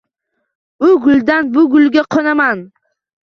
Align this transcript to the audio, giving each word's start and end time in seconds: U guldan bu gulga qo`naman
U 0.87 0.89
guldan 1.03 1.51
bu 1.57 1.65
gulga 1.75 2.05
qo`naman 2.17 2.65